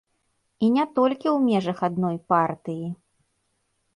[0.67, 2.87] І не толькі ў межах адной партыі.